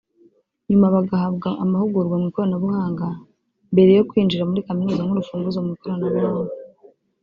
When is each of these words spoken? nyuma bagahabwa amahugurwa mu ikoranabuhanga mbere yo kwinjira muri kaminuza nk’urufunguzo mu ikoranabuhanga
nyuma 0.69 0.93
bagahabwa 0.95 1.49
amahugurwa 1.63 2.15
mu 2.21 2.25
ikoranabuhanga 2.31 3.07
mbere 3.73 3.91
yo 3.97 4.05
kwinjira 4.09 4.47
muri 4.49 4.65
kaminuza 4.67 5.01
nk’urufunguzo 5.03 5.59
mu 5.65 5.71
ikoranabuhanga 5.75 6.53